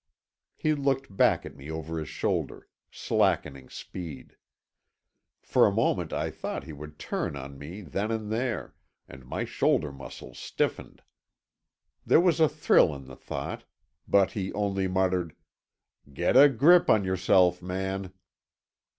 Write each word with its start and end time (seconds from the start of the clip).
He 0.55 0.73
looked 0.73 1.15
back 1.15 1.45
at 1.45 1.55
me 1.55 1.69
over 1.69 1.99
his 1.99 2.09
shoulder, 2.09 2.67
slackening 2.89 3.69
speed. 3.69 4.35
For 5.43 5.67
a 5.67 5.71
moment 5.71 6.11
I 6.11 6.31
thought 6.31 6.63
he 6.63 6.73
would 6.73 6.97
turn 6.97 7.35
on 7.35 7.59
me 7.59 7.81
then 7.81 8.09
and 8.09 8.31
there, 8.31 8.73
and 9.07 9.23
my 9.27 9.45
shoulder 9.45 9.91
muscles 9.91 10.39
stiffened. 10.39 11.03
There 12.03 12.19
was 12.19 12.39
a 12.39 12.49
thrill 12.49 12.95
in 12.95 13.05
the 13.05 13.15
thought. 13.15 13.65
But 14.07 14.31
he 14.31 14.51
only 14.53 14.87
muttered: 14.87 15.35
"Get 16.11 16.35
a 16.35 16.49
grip 16.49 16.89
on 16.89 17.03
yourself, 17.03 17.61
man." 17.61 18.11